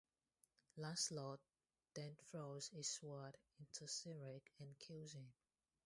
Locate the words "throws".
2.31-2.69